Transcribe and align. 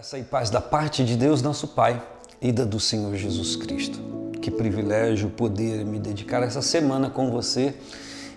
Graça 0.00 0.18
e 0.18 0.22
paz 0.22 0.48
da 0.48 0.62
parte 0.62 1.04
de 1.04 1.14
Deus, 1.14 1.42
nosso 1.42 1.68
Pai, 1.68 2.02
e 2.40 2.50
da 2.50 2.64
do 2.64 2.80
Senhor 2.80 3.14
Jesus 3.16 3.54
Cristo. 3.54 3.98
Que 4.40 4.50
privilégio 4.50 5.28
poder 5.28 5.84
me 5.84 5.98
dedicar 5.98 6.42
essa 6.42 6.62
semana 6.62 7.10
com 7.10 7.30
você 7.30 7.74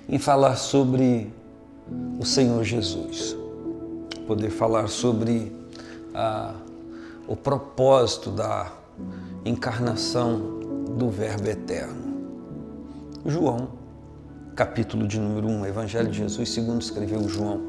em 0.09 0.19
falar 0.19 0.57
sobre 0.57 1.33
o 2.19 2.25
Senhor 2.25 2.65
Jesus. 2.65 3.33
Poder 4.27 4.49
falar 4.49 4.89
sobre 4.89 5.55
ah, 6.13 6.53
o 7.29 7.35
propósito 7.37 8.29
da 8.29 8.69
encarnação 9.45 10.59
do 10.97 11.09
Verbo 11.09 11.47
Eterno. 11.47 12.27
João, 13.25 13.69
capítulo 14.53 15.07
de 15.07 15.17
número 15.17 15.47
1, 15.47 15.65
Evangelho 15.67 16.11
de 16.11 16.17
Jesus, 16.17 16.49
segundo 16.49 16.81
escreveu 16.81 17.25
João, 17.29 17.61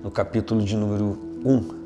no 0.00 0.12
capítulo 0.12 0.62
de 0.62 0.76
número 0.76 1.18
1 1.44 1.85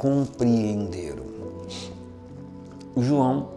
compreenderam. 0.00 1.24
João, 2.96 3.48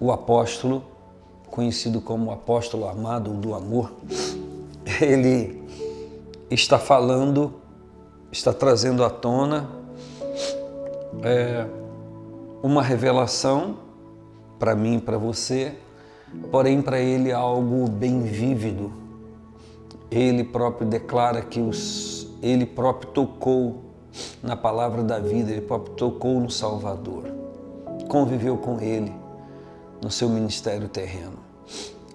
o 0.00 0.10
apóstolo, 0.10 0.82
conhecido 1.46 2.00
como 2.00 2.32
apóstolo 2.32 2.88
amado 2.88 3.30
do 3.30 3.54
amor, 3.54 3.92
ele 5.00 5.62
está 6.50 6.80
falando, 6.80 7.54
está 8.32 8.52
trazendo 8.52 9.04
à 9.04 9.10
tona 9.10 9.70
é, 11.22 11.64
uma 12.60 12.82
revelação 12.82 13.76
para 14.58 14.74
mim 14.74 14.96
e 14.96 15.00
para 15.00 15.16
você, 15.16 15.76
porém 16.50 16.82
para 16.82 16.98
ele 16.98 17.30
algo 17.30 17.88
bem 17.88 18.22
vívido. 18.22 18.92
Ele 20.10 20.42
próprio 20.42 20.88
declara 20.88 21.40
que 21.40 21.60
os, 21.60 22.26
ele 22.42 22.66
próprio 22.66 23.12
tocou 23.12 23.91
na 24.42 24.56
palavra 24.56 25.02
da 25.02 25.18
vida, 25.18 25.50
ele 25.50 25.66
tocou 25.96 26.40
no 26.40 26.50
Salvador, 26.50 27.24
conviveu 28.08 28.56
com 28.56 28.80
ele 28.80 29.12
no 30.00 30.10
seu 30.10 30.28
ministério 30.28 30.88
terreno. 30.88 31.38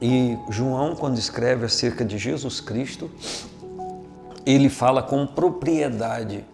E 0.01 0.37
João, 0.49 0.95
quando 0.95 1.17
escreve 1.17 1.65
acerca 1.65 2.05
de 2.05 2.17
Jesus 2.17 2.59
Cristo, 2.59 3.09
ele 4.45 4.69
fala 4.69 5.01
com 5.01 5.25
propriedade 5.25 6.45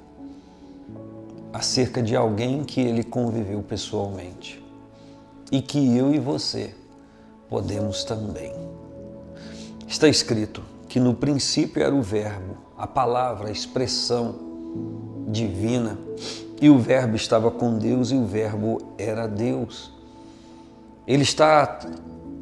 acerca 1.51 2.01
de 2.01 2.15
alguém 2.15 2.63
que 2.63 2.81
ele 2.81 3.03
conviveu 3.03 3.61
pessoalmente 3.61 4.63
e 5.51 5.61
que 5.61 5.95
eu 5.95 6.13
e 6.13 6.19
você 6.19 6.73
podemos 7.49 8.03
também. 8.03 8.51
Está 9.87 10.07
escrito 10.07 10.63
que 10.87 10.99
no 10.99 11.13
princípio 11.13 11.83
era 11.83 11.93
o 11.93 12.01
Verbo, 12.01 12.57
a 12.75 12.87
palavra, 12.87 13.49
a 13.49 13.51
expressão, 13.51 14.35
divina. 15.33 15.97
E 16.61 16.69
o 16.69 16.77
Verbo 16.77 17.17
estava 17.17 17.51
com 17.51 17.77
Deus 17.77 18.11
e 18.11 18.15
o 18.15 18.25
Verbo 18.25 18.81
era 18.97 19.27
Deus. 19.27 19.91
Ele 21.05 21.23
está 21.23 21.79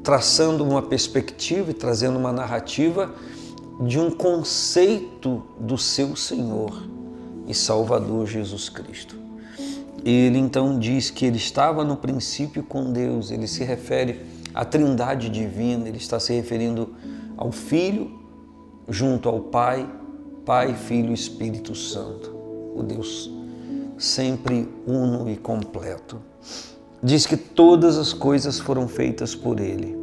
traçando 0.04 0.64
uma 0.64 0.82
perspectiva 0.82 1.72
e 1.72 1.74
trazendo 1.74 2.20
uma 2.20 2.32
narrativa 2.32 3.12
de 3.88 3.98
um 3.98 4.12
conceito 4.12 5.44
do 5.60 5.78
seu 5.78 6.16
Senhor 6.16 6.84
e 7.48 7.54
Salvador 7.54 8.28
Jesus 8.28 8.70
Cristo. 8.70 9.16
Ele 10.04 10.38
então 10.38 10.78
diz 10.78 11.10
que 11.10 11.26
ele 11.26 11.38
estava 11.38 11.84
no 11.84 11.96
princípio 11.96 12.64
com 12.64 12.92
Deus, 12.92 13.32
ele 13.32 13.48
se 13.48 13.64
refere 13.64 14.22
à 14.54 14.66
Trindade 14.66 15.30
divina, 15.30 15.88
ele 15.88 15.98
está 15.98 16.20
se 16.20 16.34
referindo 16.34 16.96
ao 17.38 17.52
Filho 17.52 18.20
junto 18.90 19.30
ao 19.30 19.40
Pai, 19.40 19.90
Pai, 20.46 20.76
Filho 20.76 21.12
e 21.12 21.14
Espírito 21.14 21.74
Santo 21.76 22.41
o 22.76 22.84
Deus 22.84 23.30
sempre 23.98 24.68
uno 24.88 25.30
e 25.30 25.38
completo. 25.38 26.20
Diz 27.04 27.26
que 27.26 27.38
todas 27.38 27.98
as 27.98 28.14
coisas 28.14 28.60
foram 28.60 28.88
feitas 28.88 29.36
por 29.36 29.60
Ele 29.60 29.98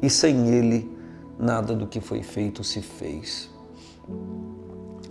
e 0.00 0.10
sem 0.10 0.48
Ele 0.48 0.90
nada 1.38 1.74
do 1.74 1.86
que 1.86 2.00
foi 2.00 2.22
feito 2.22 2.62
se 2.62 2.80
fez. 2.80 3.50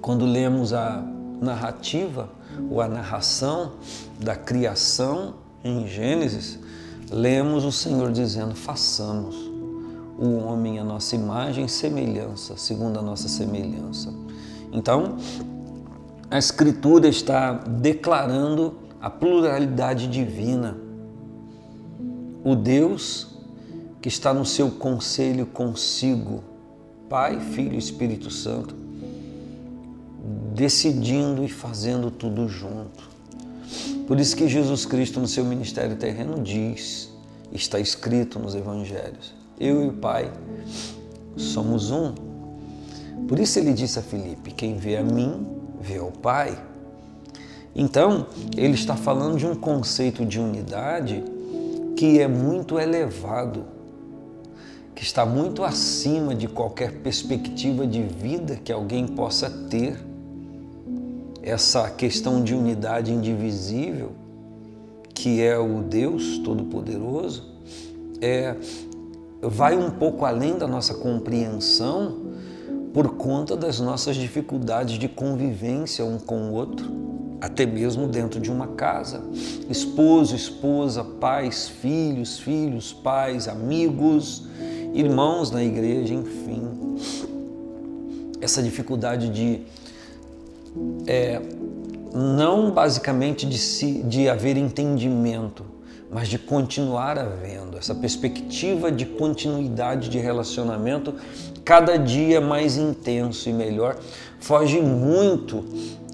Quando 0.01 0.25
lemos 0.25 0.73
a 0.73 1.06
narrativa 1.41 2.29
ou 2.69 2.81
a 2.81 2.88
narração 2.88 3.73
da 4.19 4.35
criação 4.35 5.35
em 5.63 5.88
Gênesis, 5.88 6.59
lemos 7.12 7.63
o 7.66 7.72
Senhor 7.72 8.12
dizendo: 8.12 8.56
façamos 8.56 9.35
o 10.18 10.38
homem 10.38 10.79
a 10.79 10.83
nossa 10.83 11.16
imagem 11.16 11.66
e 11.66 11.69
semelhança, 11.69 12.56
segundo 12.57 13.00
a 13.00 13.01
nossa 13.01 13.28
semelhança. 13.28 14.13
Então, 14.72 15.18
a 16.31 16.38
Escritura 16.38 17.09
está 17.09 17.52
declarando 17.52 18.78
a 19.02 19.09
pluralidade 19.09 20.08
divina. 20.08 20.78
O 22.42 22.56
Deus 22.56 23.28
que 24.02 24.08
está 24.08 24.34
no 24.34 24.46
seu 24.46 24.72
conselho 24.72 25.46
consigo, 25.46 26.42
Pai, 27.09 27.42
Filho 27.42 27.74
e 27.74 27.78
Espírito 27.78 28.31
Santo, 28.31 28.74
decidindo 30.56 31.44
e 31.44 31.50
fazendo 31.50 32.09
tudo 32.09 32.48
junto. 32.48 33.12
Por 34.08 34.18
isso 34.18 34.36
que 34.36 34.48
Jesus 34.48 34.86
Cristo, 34.86 35.19
no 35.19 35.28
seu 35.28 35.44
ministério 35.44 35.98
terreno, 35.98 36.42
diz, 36.42 37.12
está 37.52 37.78
escrito 37.78 38.40
nos 38.40 38.56
Evangelhos: 38.56 39.36
Eu 39.59 39.84
e 39.84 39.90
o 39.90 39.94
Pai 39.94 40.31
somos 41.36 41.92
um. 41.92 42.13
Por 43.28 43.38
isso 43.38 43.59
ele 43.59 43.74
disse 43.74 44.00
a 44.00 44.02
Filipe: 44.02 44.52
Quem 44.52 44.78
vê 44.78 44.98
a 44.98 45.03
mim, 45.03 45.60
vê 45.81 46.00
o 46.00 46.12
Pai. 46.12 46.58
Então, 47.75 48.28
ele 48.56 48.74
está 48.74 48.96
falando 48.96 49.38
de 49.38 49.46
um 49.46 49.56
conceito 49.56 50.25
de 50.25 50.40
unidade 50.40 51.24
que 51.96 52.19
é 52.19 52.28
muito 52.28 52.80
elevado, 52.80 53.64
que 54.94 55.03
está 55.03 55.25
muito 55.25 55.64
acima 55.64 56.36
de 56.36 56.47
qualquer 56.47 57.00
perspectiva 57.00 57.88
de 57.88 58.02
vida 58.03 58.56
que 58.56 58.72
alguém 58.72 59.08
possa 59.08 59.50
ter. 59.69 59.97
Essa 61.44 61.90
questão 61.90 62.44
de 62.44 62.53
unidade 62.53 63.12
indivisível, 63.12 64.12
que 65.13 65.42
é 65.42 65.58
o 65.58 65.81
Deus 65.81 66.38
Todo-Poderoso, 66.40 67.50
é, 68.22 68.56
vai 69.42 69.75
um 69.75 69.90
pouco 69.90 70.25
além 70.25 70.58
da 70.58 70.68
nossa 70.68 70.94
compreensão 70.94 72.20
por 72.94 73.16
conta 73.16 73.56
das 73.56 73.79
nossas 73.79 74.16
dificuldades 74.16 74.97
de 74.97 75.07
convivência 75.07 76.03
um 76.03 76.19
com 76.19 76.50
o 76.50 76.53
outro, 76.53 76.91
até 77.40 77.66
mesmo 77.66 78.07
dentro 78.07 78.40
de 78.40 78.52
uma 78.52 78.68
casa. 78.68 79.24
Esposo, 79.69 80.35
esposa, 80.35 81.03
pais, 81.03 81.69
filhos, 81.69 82.40
filhos, 82.40 82.91
pais, 82.91 83.47
amigos, 83.47 84.47
irmãos 84.94 85.51
na 85.51 85.63
igreja, 85.63 86.13
enfim. 86.13 86.68
Essa 88.41 88.62
dificuldade 88.62 89.30
de 89.30 89.62
é, 91.07 91.42
não 92.13 92.71
basicamente 92.71 93.45
de, 93.45 93.57
se, 93.57 94.04
de 94.04 94.27
haver 94.30 94.57
entendimento, 94.57 95.65
mas 96.12 96.28
de 96.28 96.38
continuar 96.38 97.18
havendo, 97.18 97.78
essa 97.78 97.96
perspectiva 97.96 98.92
de 98.92 99.06
continuidade 99.06 100.10
de 100.10 100.19
relacionamento 100.19 101.16
cada 101.63 101.98
dia 101.98 102.42
mais 102.42 102.75
intenso 102.75 103.50
e 103.50 103.54
melhor, 103.54 103.98
foge 104.40 104.81
muito 104.81 105.63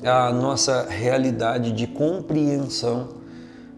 à 0.03 0.31
nossa 0.31 0.87
realidade 0.87 1.71
de 1.71 1.87
compreensão 1.87 3.09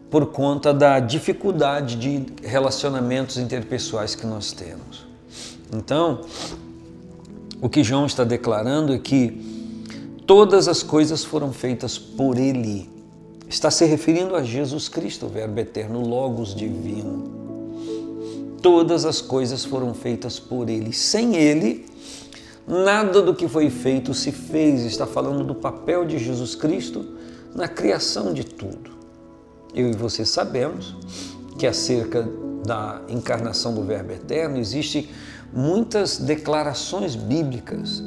por 0.09 0.25
conta 0.25 0.73
da 0.73 0.99
dificuldade 0.99 1.95
de 1.95 2.25
relacionamentos 2.43 3.37
interpessoais 3.37 4.13
que 4.13 4.25
nós 4.25 4.51
temos. 4.51 5.07
Então, 5.73 6.21
o 7.61 7.69
que 7.69 7.81
João 7.83 8.05
está 8.05 8.25
declarando 8.25 8.93
é 8.93 8.97
que 8.97 10.19
todas 10.27 10.67
as 10.67 10.83
coisas 10.83 11.23
foram 11.23 11.53
feitas 11.53 11.97
por 11.97 12.37
Ele 12.37 12.98
está 13.49 13.71
se 13.71 13.83
referindo 13.83 14.35
a 14.35 14.43
Jesus 14.43 14.87
Cristo, 14.87 15.25
o 15.25 15.29
Verbo 15.29 15.59
eterno, 15.59 15.99
Logos 15.99 16.53
divino. 16.53 17.39
Todas 18.61 19.05
as 19.05 19.19
coisas 19.19 19.65
foram 19.65 19.93
feitas 19.93 20.39
por 20.39 20.69
Ele. 20.69 20.93
Sem 20.93 21.35
Ele, 21.35 21.85
nada 22.67 23.21
do 23.21 23.33
que 23.33 23.47
foi 23.47 23.69
feito 23.71 24.13
se 24.13 24.31
fez. 24.31 24.85
Está 24.85 25.07
falando 25.07 25.43
do 25.43 25.55
papel 25.55 26.05
de 26.05 26.19
Jesus 26.19 26.53
Cristo 26.53 27.05
na 27.55 27.67
criação 27.67 28.31
de 28.33 28.43
tudo. 28.43 28.91
eu 29.73 29.89
e 29.89 29.93
você 29.93 30.23
sabemos 30.23 30.95
que 31.57 31.65
acerca 31.65 32.29
da 32.65 33.01
encarnação 33.09 33.73
do 33.73 33.83
Verbo 33.83 34.11
Eterno 34.11 34.57
existem 34.57 35.09
muitas 35.51 36.17
declarações 36.17 37.15
bíblicas. 37.15 38.03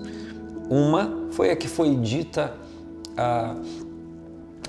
Uma 0.71 1.29
foi 1.33 1.51
a 1.51 1.57
que 1.57 1.67
foi 1.67 1.97
dita 1.97 2.55
a, 3.17 3.57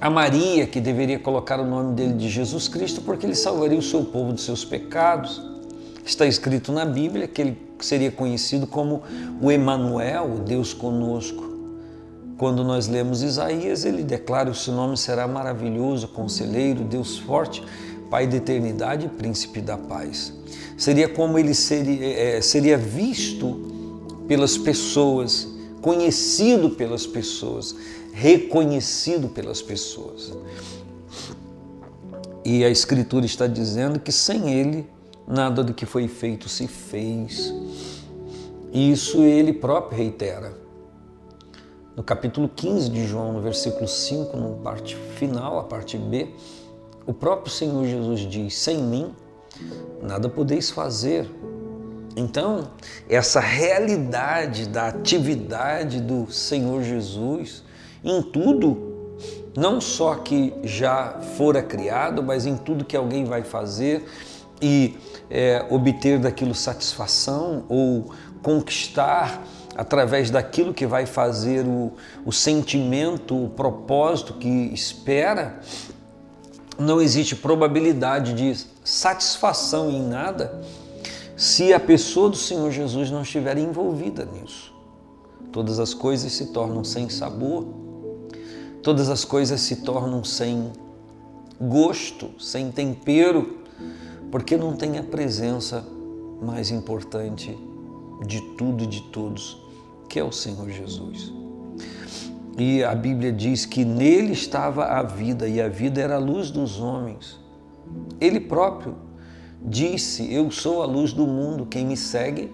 a 0.01 0.10
Maria, 0.10 0.68
que 0.68 0.81
deveria 0.81 1.19
colocar 1.19 1.60
o 1.60 1.66
nome 1.66 1.95
dele 1.95 2.13
de 2.13 2.30
Jesus 2.30 2.68
Cristo, 2.68 3.01
porque 3.01 3.25
ele 3.25 3.36
salvaria 3.36 3.78
o 3.78 3.81
seu 3.81 4.04
povo 4.04 4.34
dos 4.34 4.44
seus 4.44 4.66
pecados. 4.66 5.42
Está 6.06 6.25
escrito 6.25 6.72
na 6.72 6.86
Bíblia 6.86 7.28
que 7.28 7.42
ele 7.42 7.57
seria 7.80 8.12
conhecido 8.12 8.68
como 8.68 9.04
o 9.42 9.51
Emanuel, 9.51 10.36
o 10.36 10.40
Deus 10.40 10.74
conosco. 10.74 11.54
Quando 12.38 12.63
nós 12.63 12.88
lemos 12.88 13.22
Isaías, 13.22 13.86
ele 13.86 14.04
declara: 14.04 14.50
O 14.50 14.56
seu 14.56 14.74
nome 14.74 14.98
será 14.98 15.28
maravilhoso, 15.28 16.07
conselheiro, 16.10 16.84
Deus 16.84 17.18
forte, 17.18 17.63
Pai 18.10 18.28
da 18.28 18.38
eternidade 18.38 19.07
príncipe 19.07 19.62
da 19.62 19.78
paz. 19.78 20.34
Seria 20.78 21.07
como 21.07 21.40
ele 21.40 21.54
seria, 21.54 22.06
é, 22.06 22.42
seria 22.42 22.78
visto 22.78 23.72
pelas 24.28 24.57
pessoas, 24.57 25.48
conhecido 25.81 26.72
pelas 26.72 27.07
pessoas, 27.07 27.75
reconhecido 28.13 29.27
pelas 29.30 29.62
pessoas. 29.62 30.31
E 32.45 32.63
a 32.63 32.69
Escritura 32.69 33.25
está 33.25 33.48
dizendo 33.48 34.00
que 34.00 34.12
sem 34.12 34.54
ele, 34.54 34.89
nada 35.27 35.63
do 35.63 35.74
que 35.74 35.86
foi 35.86 36.07
feito 36.07 36.48
se 36.48 36.68
fez. 36.68 37.54
Isso 38.71 39.21
ele 39.24 39.54
próprio 39.54 39.98
reitera 39.98 40.63
no 41.95 42.01
capítulo 42.01 42.50
15 42.50 42.89
de 42.89 43.06
João, 43.06 43.33
no 43.33 43.42
versículo 43.42 43.88
5, 43.88 44.36
na 44.36 44.50
parte 44.63 44.95
final, 44.95 45.59
a 45.59 45.63
parte 45.63 45.95
B, 45.95 46.27
o 47.06 47.13
próprio 47.13 47.54
Senhor 47.54 47.86
Jesus 47.86 48.21
diz: 48.21 48.56
Sem 48.56 48.80
mim 48.80 49.13
nada 50.01 50.27
podeis 50.27 50.71
fazer. 50.71 51.30
Então, 52.16 52.69
essa 53.07 53.39
realidade 53.39 54.68
da 54.68 54.88
atividade 54.88 56.00
do 56.01 56.31
Senhor 56.31 56.83
Jesus 56.83 57.63
em 58.03 58.21
tudo, 58.21 58.94
não 59.55 59.79
só 59.79 60.15
que 60.15 60.53
já 60.63 61.19
fora 61.38 61.61
criado, 61.61 62.21
mas 62.23 62.45
em 62.45 62.57
tudo 62.57 62.83
que 62.83 62.97
alguém 62.97 63.23
vai 63.25 63.44
fazer 63.44 64.05
e 64.61 64.97
é, 65.29 65.65
obter 65.69 66.19
daquilo 66.19 66.55
satisfação 66.55 67.65
ou 67.69 68.11
conquistar 68.41 69.44
através 69.75 70.29
daquilo 70.29 70.73
que 70.73 70.85
vai 70.85 71.05
fazer 71.05 71.65
o, 71.65 71.94
o 72.25 72.31
sentimento, 72.31 73.45
o 73.45 73.50
propósito 73.50 74.33
que 74.33 74.47
espera, 74.47 75.59
não 76.77 77.01
existe 77.01 77.35
probabilidade 77.35 78.33
de 78.33 78.56
satisfação 78.83 79.89
em 79.89 80.01
nada 80.01 80.61
se 81.35 81.73
a 81.73 81.79
pessoa 81.79 82.29
do 82.29 82.38
Senhor 82.38 82.71
Jesus 82.71 83.09
não 83.09 83.23
estiver 83.23 83.57
envolvida 83.57 84.25
nisso. 84.25 84.73
Todas 85.51 85.79
as 85.79 85.94
coisas 85.94 86.31
se 86.31 86.47
tornam 86.47 86.83
sem 86.83 87.09
sabor, 87.09 87.65
todas 88.83 89.09
as 89.09 89.24
coisas 89.24 89.62
se 89.62 89.77
tornam 89.77 90.24
sem 90.24 90.71
gosto, 91.59 92.30
sem 92.38 92.69
tempero, 92.69 93.59
porque 94.30 94.57
não 94.57 94.75
tem 94.75 94.97
a 94.97 95.03
presença 95.03 95.83
mais 96.41 96.69
importante 96.69 97.57
de 98.27 98.41
tudo 98.57 98.83
e 98.83 98.88
de 98.88 99.01
todos, 99.03 99.57
que 100.09 100.19
é 100.19 100.24
o 100.24 100.31
Senhor 100.31 100.69
Jesus. 100.69 101.31
E 102.57 102.83
a 102.83 102.94
Bíblia 102.94 103.31
diz 103.31 103.65
que 103.65 103.85
nele 103.85 104.33
estava 104.33 104.85
a 104.85 105.01
vida 105.01 105.47
e 105.47 105.62
a 105.62 105.69
vida 105.69 106.01
era 106.01 106.15
a 106.15 106.19
luz 106.19 106.51
dos 106.51 106.80
homens. 106.80 107.39
Ele 108.19 108.39
próprio 108.39 108.95
disse: 109.62 110.31
Eu 110.31 110.51
sou 110.51 110.83
a 110.83 110.85
luz 110.85 111.13
do 111.13 111.25
mundo, 111.25 111.65
quem 111.65 111.85
me 111.85 111.97
segue 111.97 112.51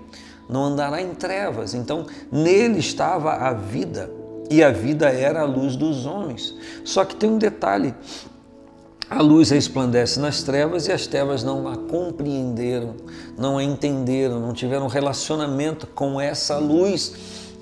não 0.48 0.66
andará 0.66 1.02
em 1.02 1.14
trevas. 1.14 1.74
Então, 1.74 2.06
nele 2.32 2.80
estava 2.80 3.34
a 3.34 3.54
vida 3.54 4.19
e 4.50 4.64
a 4.64 4.72
vida 4.72 5.10
era 5.10 5.42
a 5.42 5.46
luz 5.46 5.76
dos 5.76 6.06
homens. 6.06 6.56
Só 6.84 7.06
que 7.06 7.16
tem 7.16 7.30
um 7.30 7.38
detalhe: 7.38 7.94
a 9.10 9.22
luz 9.22 9.50
resplandece 9.50 10.20
nas 10.20 10.44
trevas 10.44 10.88
e 10.88 10.92
as 10.92 11.08
trevas 11.08 11.44
não 11.44 11.68
a 11.68 11.78
compreenderam, 11.78 12.96
não 13.38 13.58
a 13.58 13.64
entenderam, 13.64 14.40
não 14.40 14.54
tiveram 14.54 14.88
relacionamento 14.88 15.88
com 15.88 16.20
essa 16.20 16.58
luz 16.58 17.14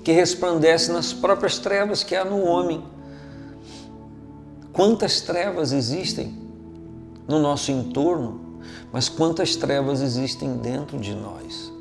que 0.04 0.12
resplandece 0.12 0.92
nas 0.92 1.12
próprias 1.12 1.58
trevas 1.58 2.02
que 2.02 2.14
há 2.14 2.24
no 2.24 2.42
homem. 2.42 2.82
Quantas 4.72 5.20
trevas 5.20 5.72
existem 5.72 6.38
no 7.26 7.38
nosso 7.38 7.70
entorno, 7.70 8.60
mas 8.92 9.08
quantas 9.08 9.56
trevas 9.56 10.00
existem 10.00 10.56
dentro 10.56 10.98
de 10.98 11.14
nós. 11.14 11.77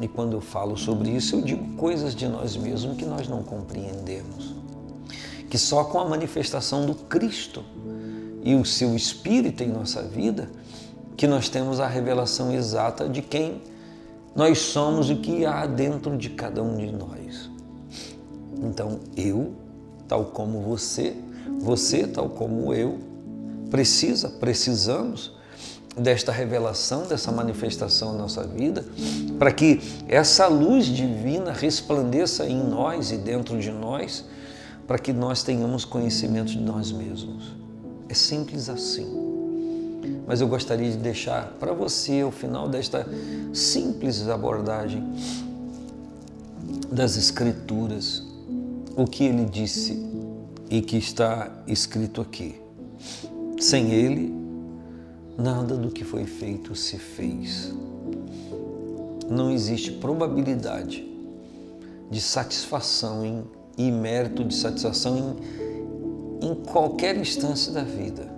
E 0.00 0.06
quando 0.06 0.34
eu 0.34 0.40
falo 0.40 0.76
sobre 0.76 1.10
isso, 1.10 1.36
eu 1.36 1.42
digo 1.42 1.74
coisas 1.76 2.14
de 2.14 2.28
nós 2.28 2.56
mesmos 2.56 2.96
que 2.96 3.04
nós 3.04 3.28
não 3.28 3.42
compreendemos. 3.42 4.54
Que 5.48 5.56
só 5.56 5.84
com 5.84 5.98
a 5.98 6.04
manifestação 6.04 6.84
do 6.84 6.94
Cristo 6.94 7.64
e 8.42 8.54
o 8.54 8.64
seu 8.64 8.94
Espírito 8.94 9.62
em 9.62 9.68
nossa 9.68 10.02
vida, 10.02 10.50
que 11.16 11.26
nós 11.26 11.48
temos 11.48 11.80
a 11.80 11.86
revelação 11.86 12.52
exata 12.52 13.08
de 13.08 13.22
quem 13.22 13.62
nós 14.34 14.58
somos 14.58 15.08
e 15.08 15.14
o 15.14 15.20
que 15.20 15.46
há 15.46 15.64
dentro 15.66 16.16
de 16.16 16.28
cada 16.30 16.62
um 16.62 16.76
de 16.76 16.92
nós. 16.92 17.50
Então, 18.62 19.00
eu, 19.16 19.54
tal 20.06 20.26
como 20.26 20.60
você, 20.60 21.16
você, 21.60 22.06
tal 22.06 22.28
como 22.28 22.74
eu, 22.74 22.98
precisa, 23.70 24.28
precisamos 24.28 25.35
desta 25.96 26.30
revelação, 26.30 27.06
dessa 27.06 27.32
manifestação 27.32 28.12
na 28.12 28.18
nossa 28.18 28.46
vida, 28.46 28.84
para 29.38 29.50
que 29.50 29.80
essa 30.06 30.46
luz 30.46 30.86
divina 30.86 31.52
resplandeça 31.52 32.46
em 32.46 32.62
nós 32.62 33.10
e 33.10 33.16
dentro 33.16 33.58
de 33.58 33.70
nós, 33.70 34.24
para 34.86 34.98
que 34.98 35.12
nós 35.12 35.42
tenhamos 35.42 35.84
conhecimento 35.84 36.50
de 36.50 36.60
nós 36.60 36.92
mesmos. 36.92 37.56
É 38.08 38.14
simples 38.14 38.68
assim. 38.68 39.24
Mas 40.26 40.40
eu 40.40 40.48
gostaria 40.48 40.90
de 40.90 40.98
deixar 40.98 41.54
para 41.58 41.72
você, 41.72 42.20
ao 42.20 42.30
final 42.30 42.68
desta 42.68 43.06
simples 43.52 44.28
abordagem 44.28 45.02
das 46.90 47.16
Escrituras, 47.16 48.22
o 48.96 49.06
que 49.06 49.24
ele 49.24 49.44
disse 49.44 50.04
e 50.70 50.80
que 50.80 50.96
está 50.96 51.50
escrito 51.66 52.20
aqui. 52.20 52.60
Sem 53.58 53.92
ele, 53.92 54.45
nada 55.38 55.76
do 55.76 55.90
que 55.90 56.04
foi 56.04 56.24
feito 56.24 56.74
se 56.74 56.98
fez. 56.98 57.74
Não 59.28 59.50
existe 59.50 59.92
probabilidade 59.92 61.06
de 62.10 62.20
satisfação 62.20 63.24
em, 63.24 63.44
e 63.76 63.90
mérito 63.90 64.44
de 64.44 64.54
satisfação 64.54 65.16
em 65.16 65.66
em 66.40 66.54
qualquer 66.54 67.16
instância 67.16 67.72
da 67.72 67.82
vida, 67.82 68.28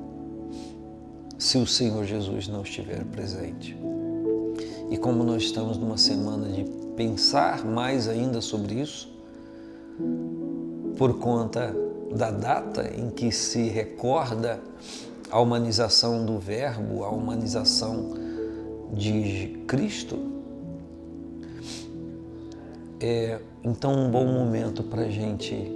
se 1.38 1.59
o 1.59 1.67
Senhor 1.67 2.05
Jesus 2.05 2.49
não 2.49 2.62
estiver 2.62 3.05
presente. 3.05 3.76
E 4.90 4.97
como 4.97 5.23
nós 5.23 5.43
estamos 5.43 5.76
numa 5.76 5.99
semana 5.99 6.49
de 6.49 6.64
pensar 6.97 7.64
mais 7.64 8.09
ainda 8.09 8.40
sobre 8.40 8.81
isso, 8.81 9.12
por 10.97 11.19
conta 11.19 11.75
da 12.14 12.31
data 12.31 12.90
em 12.97 13.11
que 13.11 13.31
se 13.31 13.69
recorda 13.69 14.61
a 15.30 15.40
humanização 15.40 16.25
do 16.25 16.38
Verbo, 16.38 17.04
a 17.04 17.11
humanização 17.11 18.14
de 18.92 19.62
Cristo, 19.66 20.18
é 23.00 23.40
então 23.62 23.92
um 23.92 24.11
bom 24.11 24.26
momento 24.26 24.82
para 24.82 25.02
a 25.02 25.11
gente 25.11 25.73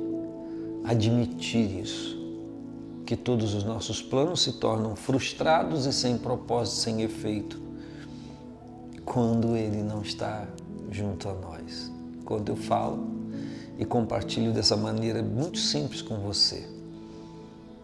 admitir 0.84 1.80
isso, 1.80 2.20
que 3.04 3.16
todos 3.16 3.54
os 3.54 3.64
nossos 3.64 4.00
planos 4.00 4.42
se 4.42 4.54
tornam 4.54 4.96
frustrados 4.96 5.86
e 5.86 5.92
sem 5.92 6.16
propósito, 6.16 6.76
sem 6.76 7.02
efeito, 7.02 7.60
quando 9.04 9.56
Ele 9.56 9.82
não 9.82 10.02
está 10.02 10.46
junto 10.90 11.28
a 11.28 11.34
nós. 11.34 11.92
Quando 12.24 12.48
eu 12.48 12.56
falo 12.56 13.06
e 13.78 13.84
compartilho 13.84 14.52
dessa 14.52 14.76
maneira 14.76 15.22
muito 15.22 15.58
simples 15.58 16.00
com 16.00 16.18
você, 16.18 16.66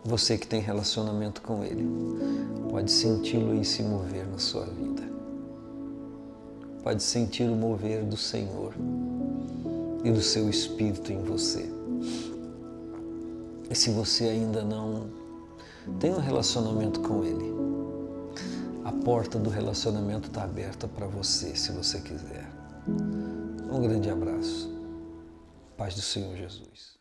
você 0.05 0.39
que 0.39 0.47
tem 0.47 0.61
relacionamento 0.61 1.43
com 1.43 1.65
Ele, 1.65 1.87
pode 2.71 2.91
senti-lo 2.91 3.55
e 3.55 3.65
se 3.65 3.83
mover 3.83 4.27
na 4.27 4.39
sua 4.39 4.65
vida. 4.65 5.03
Pode 6.83 7.03
sentir 7.03 7.51
o 7.51 7.55
mover 7.55 8.05
do 8.05 8.17
Senhor 8.17 8.75
e 10.05 10.11
do 10.11 10.23
seu 10.23 10.49
Espírito 10.49 11.13
em 11.13 11.23
você. 11.23 11.69
E 13.71 13.75
se 13.75 13.91
você 13.91 14.25
ainda 14.25 14.63
não 14.63 15.11
tem 16.01 16.15
um 16.15 16.21
relacionamento 16.21 17.01
com 17.01 17.25
Ele, 17.25 17.53
a 18.85 18.93
porta 18.93 19.39
do 19.39 19.51
relacionamento 19.51 20.29
está 20.29 20.45
aberta 20.45 20.89
para 20.89 21.07
você, 21.07 21.55
se 21.55 21.73
você 21.73 22.01
quiser. 22.01 22.49
Um 23.71 23.83
grande 23.83 24.09
abraço. 24.09 24.73
Paz 25.77 25.95
do 25.95 26.01
Senhor 26.01 26.35
Jesus. 26.37 26.98